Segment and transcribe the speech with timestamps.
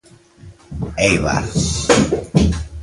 [1.07, 1.45] Éibar.